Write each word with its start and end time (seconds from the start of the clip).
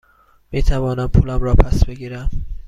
می 0.51 0.63
توانم 0.63 1.07
پولم 1.07 1.39
را 1.43 1.55
پس 1.55 1.85
بگیرم؟ 1.85 2.29